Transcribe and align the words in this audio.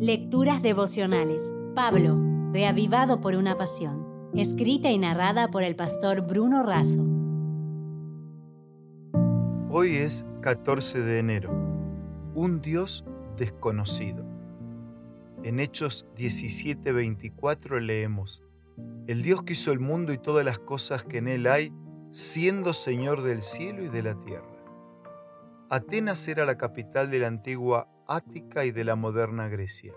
Lecturas 0.00 0.62
devocionales. 0.62 1.52
Pablo, 1.74 2.16
reavivado 2.52 3.20
por 3.20 3.34
una 3.34 3.58
pasión. 3.58 4.30
Escrita 4.32 4.92
y 4.92 4.98
narrada 4.98 5.50
por 5.50 5.64
el 5.64 5.74
pastor 5.74 6.20
Bruno 6.20 6.62
Razo. 6.62 7.04
Hoy 9.68 9.96
es 9.96 10.24
14 10.40 11.00
de 11.00 11.18
enero. 11.18 11.50
Un 12.36 12.60
Dios 12.60 13.04
desconocido. 13.36 14.24
En 15.42 15.58
Hechos 15.58 16.06
17:24 16.16 17.80
leemos, 17.80 18.44
El 19.08 19.24
Dios 19.24 19.42
que 19.42 19.54
hizo 19.54 19.72
el 19.72 19.80
mundo 19.80 20.12
y 20.12 20.18
todas 20.18 20.44
las 20.44 20.60
cosas 20.60 21.02
que 21.02 21.18
en 21.18 21.26
él 21.26 21.48
hay, 21.48 21.72
siendo 22.12 22.72
Señor 22.72 23.22
del 23.22 23.42
cielo 23.42 23.82
y 23.82 23.88
de 23.88 24.04
la 24.04 24.14
tierra. 24.20 24.47
Atenas 25.70 26.26
era 26.28 26.46
la 26.46 26.56
capital 26.56 27.10
de 27.10 27.18
la 27.18 27.26
antigua 27.26 27.90
Ática 28.06 28.64
y 28.64 28.70
de 28.70 28.84
la 28.84 28.96
moderna 28.96 29.48
Grecia. 29.48 29.92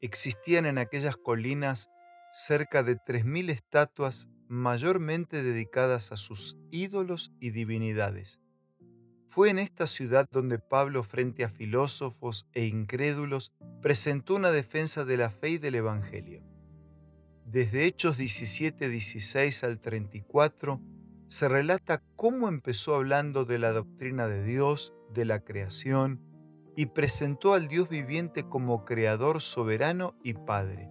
Existían 0.00 0.66
en 0.66 0.78
aquellas 0.78 1.16
colinas 1.16 1.90
cerca 2.32 2.84
de 2.84 2.96
3.000 2.96 3.50
estatuas 3.50 4.28
mayormente 4.46 5.42
dedicadas 5.42 6.12
a 6.12 6.16
sus 6.16 6.56
ídolos 6.70 7.32
y 7.40 7.50
divinidades. 7.50 8.38
Fue 9.28 9.50
en 9.50 9.58
esta 9.58 9.88
ciudad 9.88 10.28
donde 10.30 10.60
Pablo, 10.60 11.02
frente 11.02 11.42
a 11.42 11.48
filósofos 11.48 12.46
e 12.52 12.66
incrédulos, 12.66 13.52
presentó 13.82 14.36
una 14.36 14.52
defensa 14.52 15.04
de 15.04 15.16
la 15.16 15.30
fe 15.30 15.50
y 15.50 15.58
del 15.58 15.74
Evangelio. 15.74 16.44
Desde 17.44 17.84
Hechos 17.84 18.16
17, 18.16 18.88
16 18.88 19.64
al 19.64 19.80
34, 19.80 20.80
se 21.28 21.48
relata 21.48 22.02
cómo 22.16 22.48
empezó 22.48 22.94
hablando 22.94 23.44
de 23.44 23.58
la 23.58 23.72
doctrina 23.72 24.26
de 24.26 24.42
Dios, 24.42 24.94
de 25.12 25.24
la 25.24 25.40
creación, 25.40 26.22
y 26.74 26.86
presentó 26.86 27.54
al 27.54 27.68
Dios 27.68 27.88
viviente 27.88 28.44
como 28.44 28.84
creador 28.84 29.40
soberano 29.40 30.14
y 30.22 30.34
padre. 30.34 30.88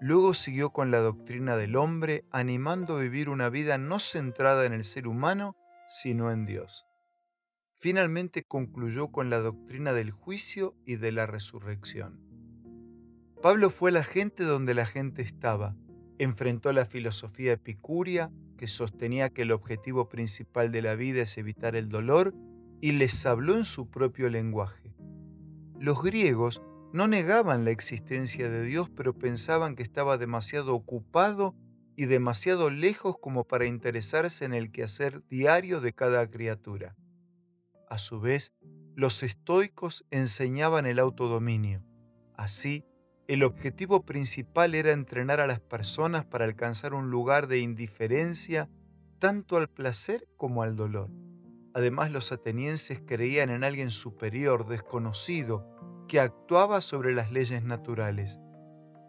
Luego 0.00 0.34
siguió 0.34 0.70
con 0.70 0.90
la 0.90 0.98
doctrina 0.98 1.56
del 1.56 1.76
hombre, 1.76 2.24
animando 2.30 2.96
a 2.96 3.00
vivir 3.00 3.30
una 3.30 3.48
vida 3.48 3.78
no 3.78 3.98
centrada 3.98 4.66
en 4.66 4.74
el 4.74 4.84
ser 4.84 5.08
humano, 5.08 5.56
sino 5.88 6.30
en 6.30 6.44
Dios. 6.44 6.84
Finalmente 7.78 8.44
concluyó 8.44 9.12
con 9.12 9.30
la 9.30 9.38
doctrina 9.38 9.92
del 9.92 10.10
juicio 10.10 10.74
y 10.84 10.96
de 10.96 11.12
la 11.12 11.26
resurrección. 11.26 12.20
Pablo 13.42 13.70
fue 13.70 13.92
la 13.92 14.04
gente 14.04 14.44
donde 14.44 14.74
la 14.74 14.84
gente 14.84 15.22
estaba, 15.22 15.76
enfrentó 16.18 16.72
la 16.72 16.86
filosofía 16.86 17.52
epicúrea, 17.52 18.30
que 18.56 18.66
sostenía 18.66 19.30
que 19.30 19.42
el 19.42 19.52
objetivo 19.52 20.08
principal 20.08 20.72
de 20.72 20.82
la 20.82 20.94
vida 20.94 21.22
es 21.22 21.38
evitar 21.38 21.76
el 21.76 21.88
dolor, 21.88 22.34
y 22.80 22.92
les 22.92 23.24
habló 23.24 23.56
en 23.56 23.64
su 23.64 23.88
propio 23.88 24.28
lenguaje. 24.28 24.94
Los 25.78 26.02
griegos 26.02 26.62
no 26.92 27.08
negaban 27.08 27.64
la 27.64 27.70
existencia 27.70 28.50
de 28.50 28.62
Dios, 28.62 28.90
pero 28.90 29.18
pensaban 29.18 29.74
que 29.74 29.82
estaba 29.82 30.18
demasiado 30.18 30.74
ocupado 30.74 31.54
y 31.96 32.06
demasiado 32.06 32.70
lejos 32.70 33.16
como 33.18 33.44
para 33.44 33.66
interesarse 33.66 34.44
en 34.44 34.54
el 34.54 34.70
quehacer 34.70 35.26
diario 35.28 35.80
de 35.80 35.92
cada 35.92 36.30
criatura. 36.30 36.96
A 37.88 37.98
su 37.98 38.20
vez, 38.20 38.52
los 38.94 39.22
estoicos 39.22 40.04
enseñaban 40.10 40.86
el 40.86 40.98
autodominio. 40.98 41.82
Así, 42.36 42.84
el 43.26 43.42
objetivo 43.42 44.04
principal 44.04 44.74
era 44.74 44.92
entrenar 44.92 45.40
a 45.40 45.46
las 45.46 45.60
personas 45.60 46.24
para 46.26 46.44
alcanzar 46.44 46.92
un 46.92 47.10
lugar 47.10 47.46
de 47.46 47.58
indiferencia 47.58 48.68
tanto 49.18 49.56
al 49.56 49.68
placer 49.68 50.28
como 50.36 50.62
al 50.62 50.76
dolor. 50.76 51.10
Además, 51.72 52.10
los 52.10 52.32
atenienses 52.32 53.00
creían 53.04 53.48
en 53.48 53.64
alguien 53.64 53.90
superior, 53.90 54.68
desconocido, 54.68 55.66
que 56.06 56.20
actuaba 56.20 56.82
sobre 56.82 57.14
las 57.14 57.32
leyes 57.32 57.64
naturales. 57.64 58.38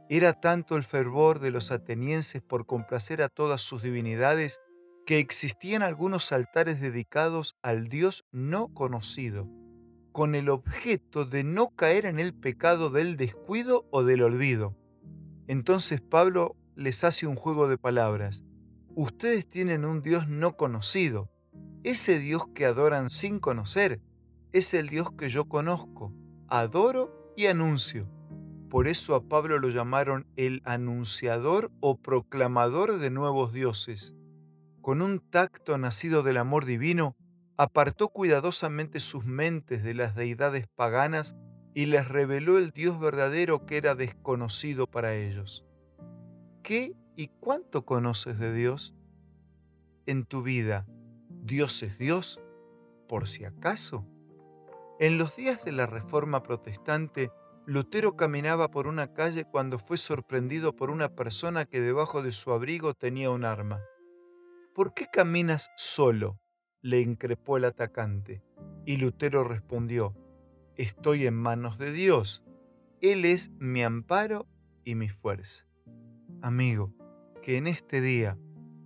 Era 0.10 0.34
tanto 0.34 0.78
el 0.78 0.84
fervor 0.84 1.40
de 1.40 1.52
los 1.52 1.72
atenienses 1.72 2.42
por 2.42 2.66
complacer 2.66 3.22
a 3.22 3.30
todas 3.30 3.62
sus 3.62 3.84
divinidades 3.84 4.62
que 5.06 5.20
existían 5.20 5.84
algunos 5.84 6.32
altares 6.32 6.80
dedicados 6.80 7.56
al 7.62 7.90
Dios 7.90 8.26
no 8.32 8.74
conocido, 8.74 9.48
con 10.16 10.34
el 10.34 10.48
objeto 10.48 11.26
de 11.26 11.44
no 11.44 11.76
caer 11.76 12.06
en 12.06 12.20
el 12.20 12.34
pecado 12.34 12.90
del 12.90 13.18
descuido 13.18 13.86
o 13.92 14.06
del 14.06 14.22
olvido. 14.22 14.74
Entonces 15.46 16.00
Pablo 16.00 16.56
les 16.74 17.04
hace 17.04 17.28
un 17.28 17.36
juego 17.36 17.68
de 17.68 17.78
palabras. 17.78 18.46
Ustedes 18.96 19.46
tienen 19.46 19.84
un 19.84 20.02
Dios 20.02 20.30
no 20.30 20.56
conocido. 20.56 21.30
Ese 21.84 22.18
Dios 22.18 22.48
que 22.56 22.64
adoran 22.64 23.10
sin 23.10 23.40
conocer 23.40 24.00
es 24.54 24.74
el 24.74 24.88
Dios 24.88 25.12
que 25.12 25.30
yo 25.30 25.50
conozco, 25.50 26.14
adoro 26.48 27.34
y 27.36 27.48
anuncio. 27.48 28.08
Por 28.70 28.88
eso 28.88 29.16
a 29.16 29.28
Pablo 29.28 29.60
lo 29.60 29.68
llamaron 29.68 30.28
el 30.38 30.62
anunciador 30.64 31.74
o 31.82 31.98
proclamador 31.98 33.00
de 33.00 33.10
nuevos 33.10 33.52
dioses. 33.52 34.16
Con 34.82 35.02
un 35.02 35.20
tacto 35.20 35.78
nacido 35.78 36.24
del 36.24 36.38
amor 36.38 36.64
divino, 36.64 37.18
apartó 37.58 38.10
cuidadosamente 38.10 39.00
sus 39.00 39.26
mentes 39.26 39.84
de 39.84 39.94
las 39.94 40.16
deidades 40.16 40.68
paganas 40.68 41.36
y 41.74 41.88
les 41.88 42.08
reveló 42.08 42.58
el 42.58 42.72
Dios 42.72 43.00
verdadero 43.00 43.66
que 43.66 43.78
era 43.78 43.96
desconocido 43.96 44.88
para 44.88 45.16
ellos. 45.16 45.66
¿Qué 46.64 46.96
y 47.16 47.28
cuánto 47.28 47.86
conoces 47.86 48.40
de 48.40 48.54
Dios? 48.54 48.96
En 50.06 50.26
tu 50.26 50.42
vida, 50.42 50.86
¿Dios 51.30 51.84
es 51.84 51.98
Dios? 51.98 52.42
Por 53.08 53.28
si 53.28 53.46
acaso. 53.46 54.06
En 55.00 55.18
los 55.18 55.36
días 55.36 55.66
de 55.66 55.72
la 55.72 55.86
Reforma 55.86 56.44
Protestante, 56.44 57.32
Lutero 57.66 58.16
caminaba 58.16 58.70
por 58.70 58.88
una 58.88 59.14
calle 59.14 59.46
cuando 59.46 59.80
fue 59.80 59.98
sorprendido 59.98 60.76
por 60.76 60.90
una 60.90 61.16
persona 61.16 61.66
que 61.66 61.82
debajo 61.82 62.22
de 62.22 62.32
su 62.32 62.52
abrigo 62.52 62.94
tenía 62.94 63.30
un 63.30 63.44
arma. 63.44 63.82
¿Por 64.74 64.94
qué 64.94 65.08
caminas 65.12 65.70
solo? 65.76 66.40
Le 66.86 67.02
increpó 67.02 67.58
el 67.58 67.66
atacante. 67.66 68.44
Y 68.86 68.98
Lutero 68.98 69.44
respondió, 69.44 70.14
Estoy 70.76 71.26
en 71.26 71.34
manos 71.34 71.80
de 71.80 71.92
Dios. 71.92 72.44
Él 73.02 73.26
es 73.26 73.50
mi 73.58 73.82
amparo 73.82 74.46
y 74.84 74.94
mi 74.94 75.10
fuerza. 75.10 75.66
Amigo, 76.44 76.94
que 77.42 77.58
en 77.58 77.66
este 77.66 78.02
día 78.02 78.38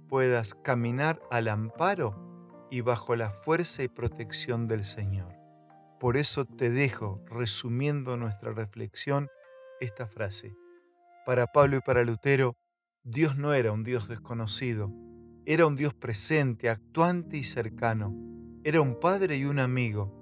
puedas 0.07 0.55
caminar 0.55 1.19
al 1.29 1.49
amparo 1.49 2.47
y 2.71 2.79
bajo 2.79 3.17
la 3.17 3.31
fuerza 3.31 3.83
y 3.83 3.89
protección 3.89 4.69
del 4.69 4.85
Señor. 4.85 5.35
Por 5.99 6.15
eso 6.15 6.45
te 6.45 6.69
dejo, 6.69 7.21
resumiendo 7.25 8.15
nuestra 8.15 8.53
reflexión, 8.53 9.27
esta 9.81 10.07
frase. 10.07 10.55
Para 11.25 11.47
Pablo 11.47 11.75
y 11.75 11.81
para 11.81 12.05
Lutero, 12.05 12.55
Dios 13.03 13.35
no 13.35 13.53
era 13.53 13.73
un 13.73 13.83
Dios 13.83 14.07
desconocido, 14.07 14.89
era 15.45 15.65
un 15.65 15.75
Dios 15.75 15.93
presente, 15.93 16.69
actuante 16.69 17.37
y 17.37 17.43
cercano. 17.43 18.13
Era 18.63 18.81
un 18.81 18.99
padre 18.99 19.37
y 19.37 19.45
un 19.45 19.59
amigo. 19.59 20.15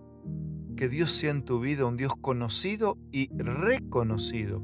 Que 0.75 0.87
Dios 0.87 1.11
sea 1.11 1.31
en 1.31 1.43
tu 1.43 1.59
vida 1.59 1.85
un 1.85 1.97
Dios 1.97 2.13
conocido 2.21 2.97
y 3.11 3.29
reconocido. 3.35 4.63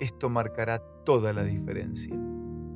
Esto 0.00 0.28
marcará 0.28 0.82
toda 1.04 1.32
la 1.32 1.44
diferencia. 1.44 2.14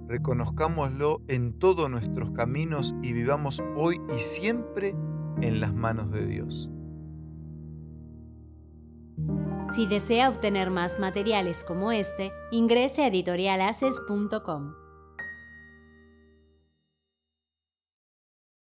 Reconozcámoslo 0.09 1.23
en 1.29 1.59
todos 1.59 1.91
nuestros 1.91 2.31
caminos 2.31 2.95
y 3.03 3.13
vivamos 3.13 3.63
hoy 3.77 4.01
y 4.15 4.19
siempre 4.19 4.95
en 5.41 5.61
las 5.61 5.75
manos 5.75 6.11
de 6.11 6.27
Dios. 6.27 6.71
Si 9.71 9.87
desea 9.87 10.29
obtener 10.29 10.71
más 10.71 10.99
materiales 10.99 11.65
como 11.65 11.93
este, 11.93 12.31
ingrese 12.51 13.05
a 13.05 13.07
editorialaces.com. 13.07 14.82